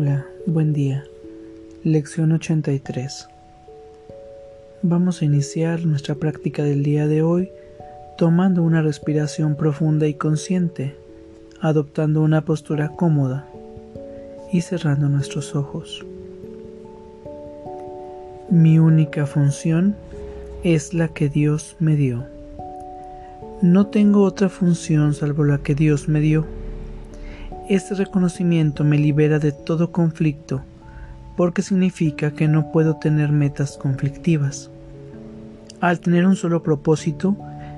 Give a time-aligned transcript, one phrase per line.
[0.00, 1.02] Hola, buen día.
[1.82, 3.26] Lección 83.
[4.82, 7.50] Vamos a iniciar nuestra práctica del día de hoy
[8.16, 10.94] tomando una respiración profunda y consciente,
[11.60, 13.48] adoptando una postura cómoda
[14.52, 16.06] y cerrando nuestros ojos.
[18.50, 19.96] Mi única función
[20.62, 22.24] es la que Dios me dio.
[23.62, 26.46] No tengo otra función salvo la que Dios me dio.
[27.68, 30.62] Este reconocimiento me libera de todo conflicto
[31.36, 34.70] porque significa que no puedo tener metas conflictivas.
[35.78, 37.36] Al tener un solo propósito,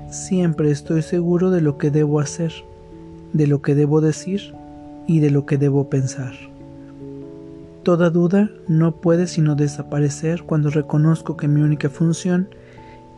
[0.09, 2.53] siempre estoy seguro de lo que debo hacer,
[3.33, 4.55] de lo que debo decir
[5.07, 6.35] y de lo que debo pensar.
[7.83, 12.47] Toda duda no puede sino desaparecer cuando reconozco que mi única función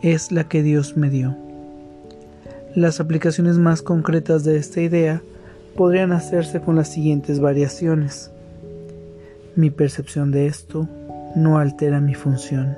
[0.02, 1.38] es la que Dios me dio.
[2.74, 5.21] Las aplicaciones más concretas de esta idea
[5.76, 8.32] podrían hacerse con las siguientes variaciones.
[9.55, 10.88] Mi percepción de esto
[11.35, 12.77] no altera mi función.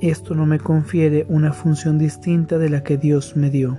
[0.00, 3.78] Esto no me confiere una función distinta de la que Dios me dio.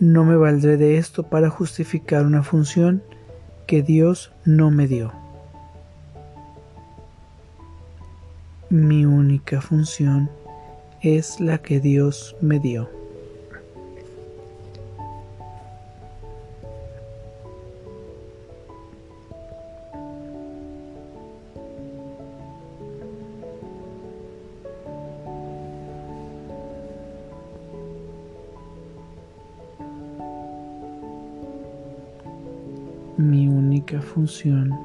[0.00, 3.02] No me valdré de esto para justificar una función
[3.66, 5.12] que Dios no me dio.
[8.70, 10.30] Mi única función
[11.00, 12.97] es la que Dios me dio.
[33.88, 34.78] Única función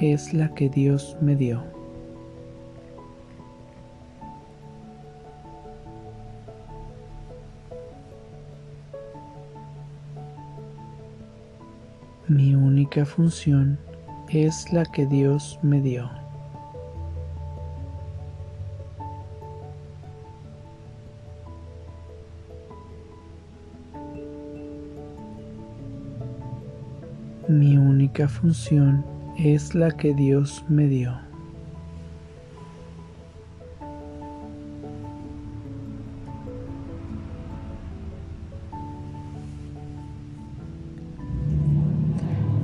[0.00, 1.62] es la que Dios me dio.
[12.28, 13.78] Mi única función
[14.28, 16.23] es la que Dios me dio.
[28.14, 29.04] Única función
[29.36, 31.18] es la que Dios me dio.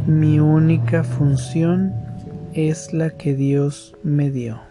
[0.06, 1.93] Mi única función
[2.55, 4.69] es la que Dios me dio.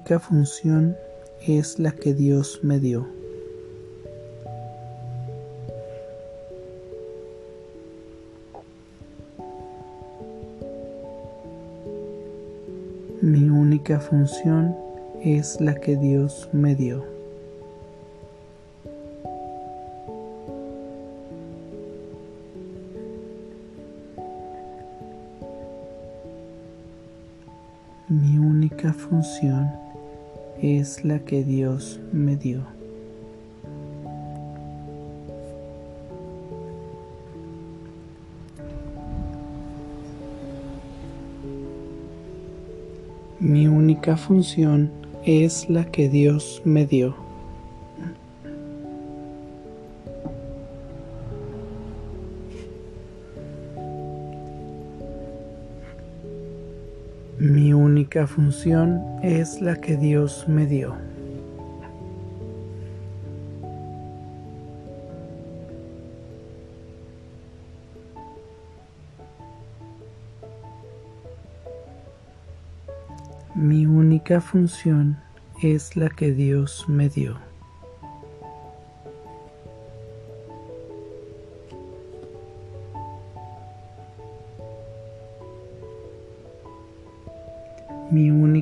[0.00, 0.96] Única función
[1.46, 3.06] es la que Dios me dio.
[13.20, 14.74] Mi única función
[15.22, 17.04] es la que Dios me dio.
[28.08, 29.89] Mi única función
[30.62, 32.64] es la que Dios me dio.
[43.38, 44.90] Mi única función
[45.24, 47.16] es la que Dios me dio.
[57.38, 57.72] Mi
[58.26, 60.96] función es la que Dios me dio.
[73.54, 75.18] Mi única función
[75.62, 77.49] es la que Dios me dio.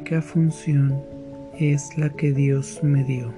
[0.09, 1.03] Única función
[1.59, 3.31] es la que Dios me dio.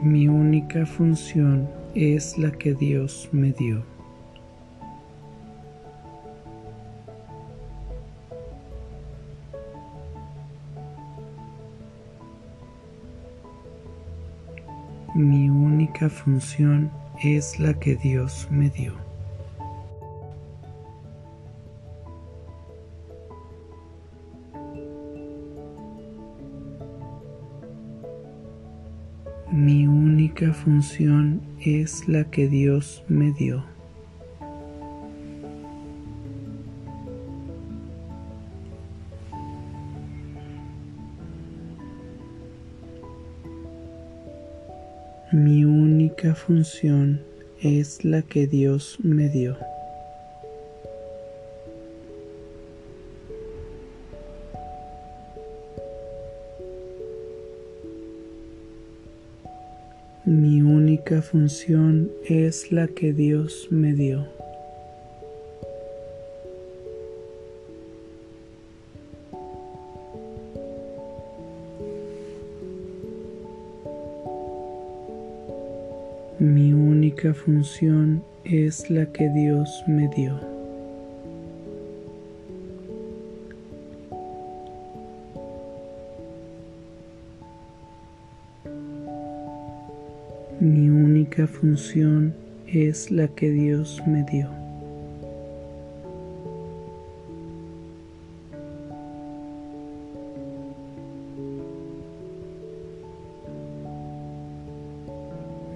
[0.00, 3.82] Mi única función es la que Dios me dio.
[16.00, 16.90] Única función
[17.22, 18.94] es la que Dios me dio.
[29.52, 33.62] Mi única función es la que Dios me dio.
[45.32, 45.64] Mi
[46.34, 47.20] función
[47.62, 49.56] es la que Dios me dio.
[60.24, 64.39] Mi única función es la que Dios me dio.
[76.40, 80.40] Mi única función es la que Dios me dio.
[90.60, 92.32] Mi única función
[92.66, 94.48] es la que Dios me dio.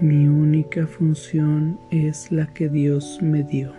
[0.01, 3.73] Mi única función es la que Dios me dio.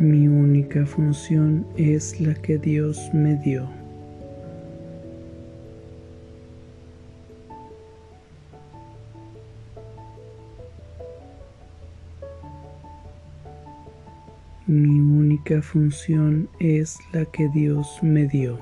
[0.00, 3.68] Mi única función es la que Dios me dio.
[14.66, 14.99] Mi
[15.40, 18.58] única función es la que Dios me dio.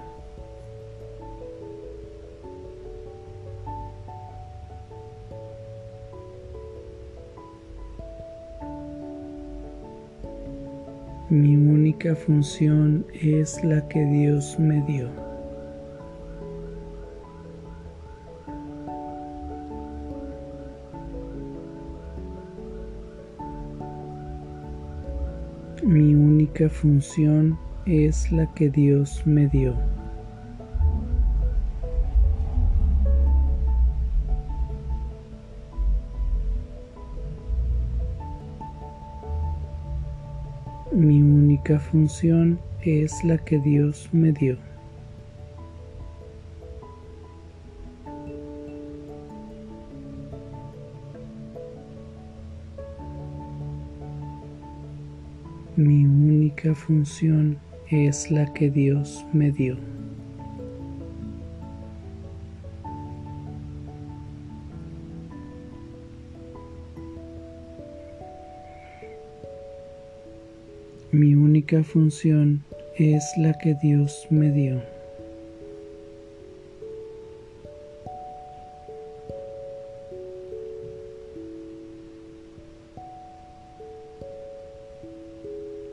[11.28, 15.27] Mi única función es la que Dios me dio.
[26.58, 27.56] Única función
[27.87, 29.76] es la que Dios me dio.
[40.90, 44.58] Mi única función es la que Dios me dio.
[55.76, 56.04] Mi
[56.58, 57.56] única función
[57.88, 59.76] es la que Dios me dio.
[71.12, 72.64] Mi única función
[72.96, 74.98] es la que Dios me dio.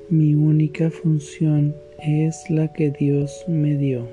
[0.08, 4.06] Mi única función es la que Dios me dio.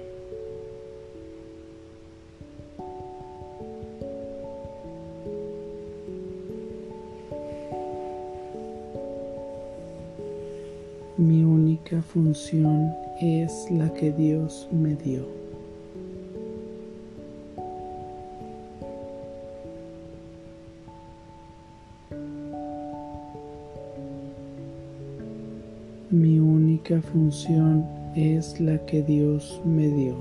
[11.18, 15.41] Mi única función es la que Dios me dio.
[27.12, 30.16] Función es la que Dios me dio.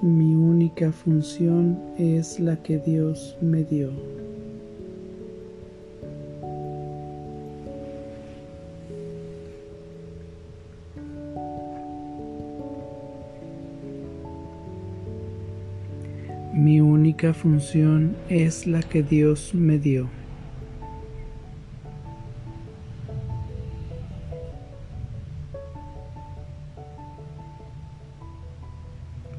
[0.00, 3.90] Mi única función es la que Dios me dio.
[17.18, 20.08] Única función es la que Dios me dio.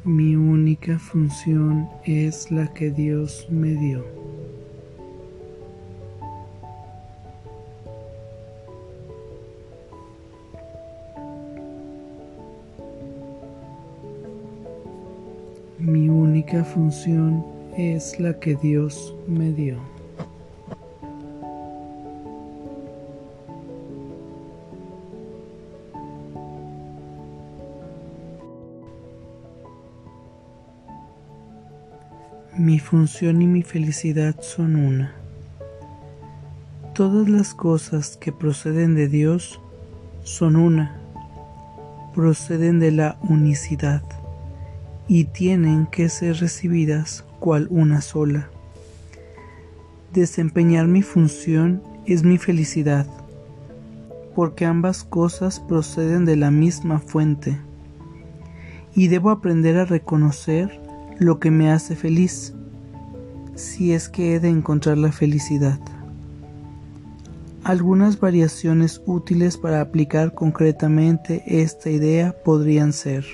[0.03, 4.03] Mi única función es la que Dios me dio.
[15.77, 19.77] Mi única función es la que Dios me dio.
[32.57, 35.15] Mi función y mi felicidad son una.
[36.93, 39.62] Todas las cosas que proceden de Dios
[40.24, 41.00] son una,
[42.13, 44.03] proceden de la unicidad
[45.07, 48.50] y tienen que ser recibidas cual una sola.
[50.13, 53.08] Desempeñar mi función es mi felicidad,
[54.36, 57.58] porque ambas cosas proceden de la misma fuente,
[58.93, 60.79] y debo aprender a reconocer
[61.19, 62.53] lo que me hace feliz,
[63.55, 65.79] si es que he de encontrar la felicidad.
[67.63, 73.25] Algunas variaciones útiles para aplicar concretamente esta idea podrían ser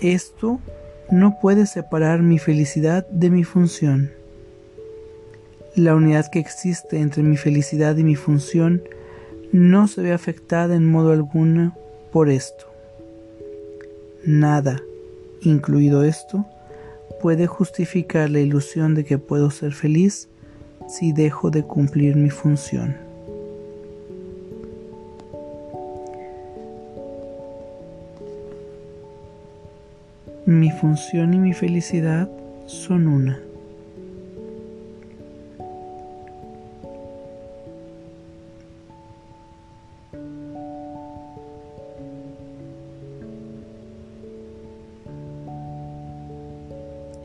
[0.00, 0.60] esto
[1.10, 4.10] no puede separar mi felicidad de mi función.
[5.74, 8.82] La unidad que existe entre mi felicidad y mi función
[9.52, 11.76] no se ve afectada en modo alguno
[12.12, 12.66] por esto.
[14.24, 14.80] Nada,
[15.42, 16.46] incluido esto,
[17.20, 20.28] puede justificar la ilusión de que puedo ser feliz
[20.88, 23.09] si dejo de cumplir mi función.
[30.80, 32.30] Función y mi felicidad
[32.64, 33.38] son una.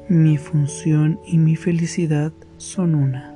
[0.10, 3.35] Mi función y mi felicidad son una.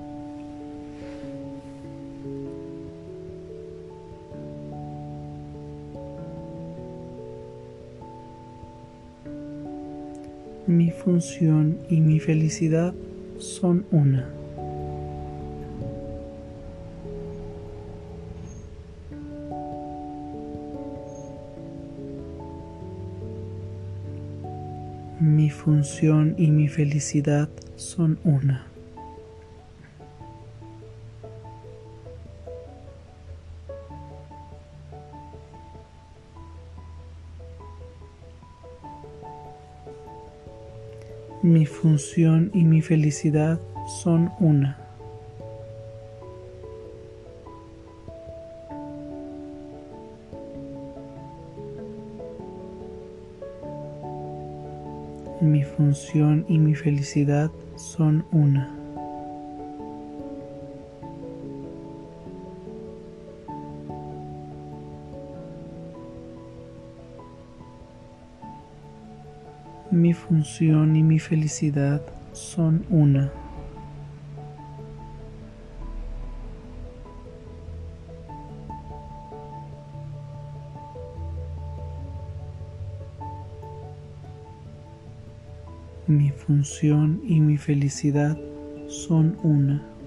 [10.99, 12.93] Función y mi felicidad
[13.37, 14.29] son una.
[25.19, 28.67] Mi función y mi felicidad son una.
[41.49, 43.59] Mi función y mi felicidad
[44.03, 44.77] son una.
[55.41, 58.78] Mi función y mi felicidad son una.
[69.91, 73.31] Mi función y mi felicidad son una.
[86.05, 88.37] Mi función y mi felicidad
[88.87, 89.98] son una.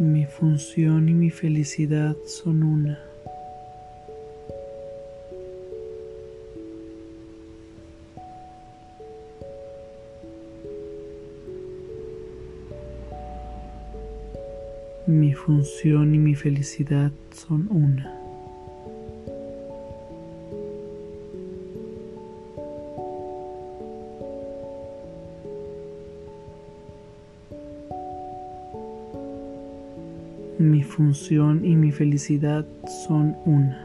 [0.00, 2.98] Mi función y mi felicidad son una.
[15.06, 18.19] Mi función y mi felicidad son una.
[30.60, 32.66] Mi función y mi felicidad
[33.06, 33.82] son una.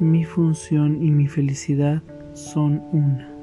[0.00, 2.00] Mi función y mi felicidad
[2.32, 3.33] son una.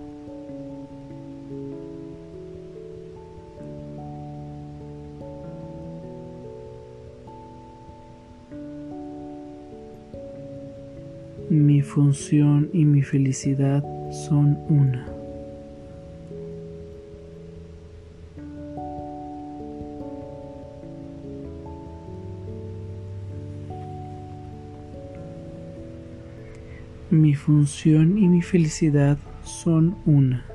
[12.12, 15.08] Función y mi felicidad son una.
[27.10, 30.51] Mi función y mi felicidad son una.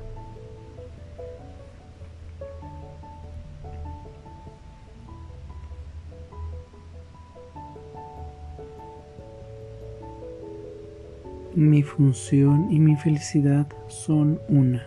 [11.97, 14.85] Función y mi felicidad son una.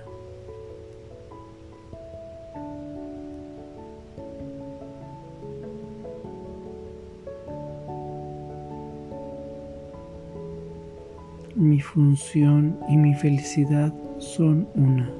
[11.57, 15.20] Mi función y mi felicidad son una.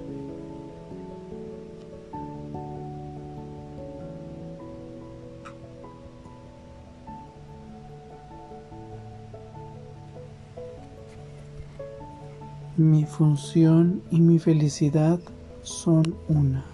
[12.91, 15.21] Mi función y mi felicidad
[15.63, 16.65] son una.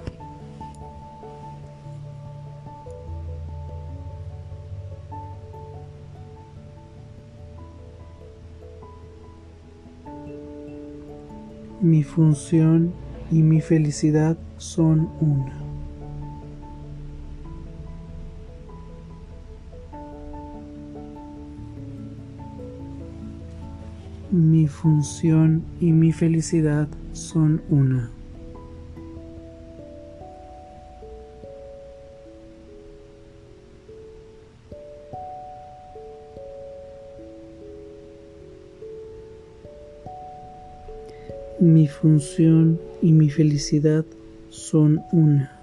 [11.82, 12.94] Mi función
[13.30, 15.65] y mi felicidad son una.
[24.36, 28.10] Mi función y mi felicidad son una.
[41.58, 44.04] Mi función y mi felicidad
[44.50, 45.55] son una.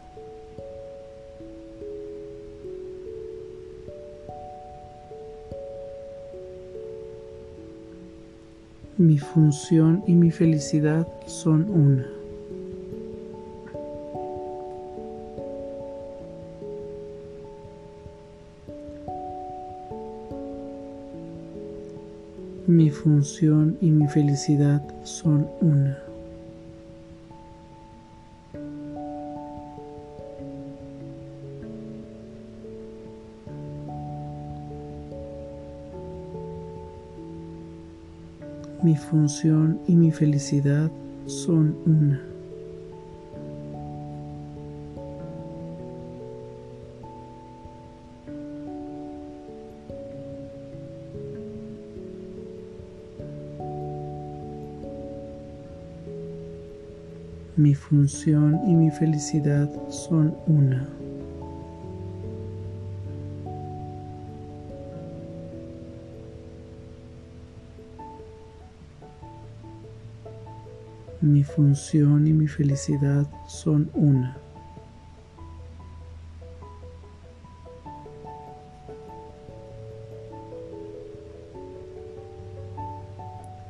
[8.98, 12.08] Mi función y mi felicidad son una.
[22.68, 26.13] Mi función y mi felicidad son una.
[38.94, 40.92] Mi función y mi felicidad
[41.26, 42.22] son una.
[57.58, 61.03] Mi función y mi felicidad son una.
[71.24, 74.36] Mi función y mi felicidad son una.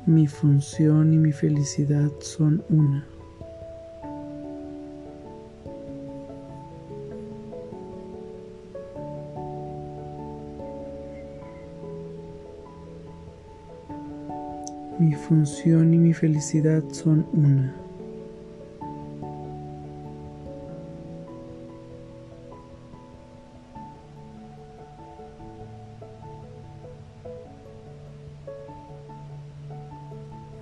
[0.04, 3.06] Mi función y mi felicidad son una.
[15.28, 17.74] Función y mi felicidad son una.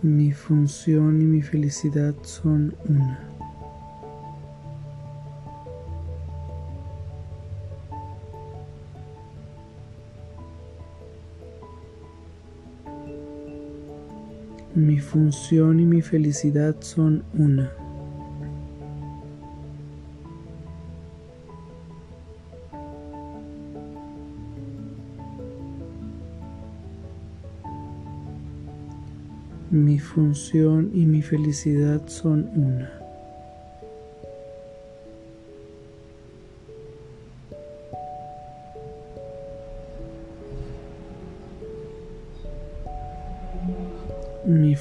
[0.00, 3.31] Mi función y mi felicidad son una.
[14.74, 17.70] Mi función y mi felicidad son una.
[29.70, 33.01] Mi función y mi felicidad son una.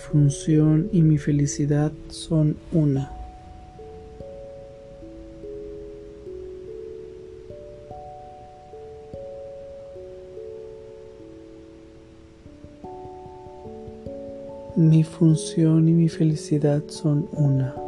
[0.02, 3.12] Función y mi felicidad son una.
[14.76, 17.81] Mi función y mi felicidad son una.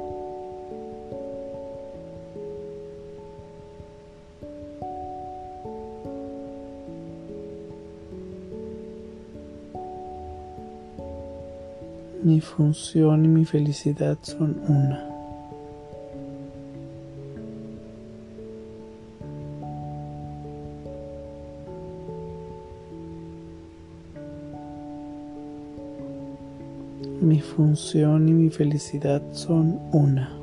[12.34, 15.08] Mi función y mi felicidad son una.
[27.22, 30.43] Mi función y mi felicidad son una.